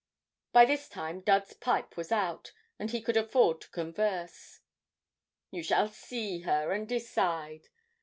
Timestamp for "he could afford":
2.89-3.61